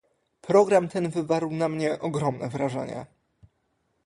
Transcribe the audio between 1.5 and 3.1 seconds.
na mnie ogromne wrażenie